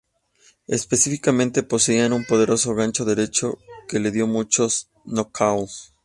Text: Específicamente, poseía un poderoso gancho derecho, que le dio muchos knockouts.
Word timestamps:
Específicamente, 0.65 1.61
poseía 1.61 2.07
un 2.11 2.25
poderoso 2.25 2.73
gancho 2.73 3.05
derecho, 3.05 3.59
que 3.87 3.99
le 3.99 4.09
dio 4.09 4.25
muchos 4.25 4.89
knockouts. 5.05 5.93